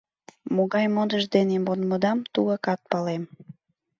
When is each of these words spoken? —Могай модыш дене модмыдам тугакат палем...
—Могай 0.55 0.85
модыш 0.95 1.23
дене 1.35 1.55
модмыдам 1.65 2.19
тугакат 2.33 2.79
палем... 2.91 3.23